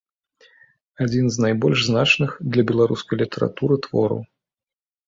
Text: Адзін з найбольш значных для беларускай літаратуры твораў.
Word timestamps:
Адзін 1.05 1.25
з 1.35 1.43
найбольш 1.45 1.79
значных 1.91 2.29
для 2.57 2.67
беларускай 2.73 3.17
літаратуры 3.25 3.75
твораў. 3.87 4.19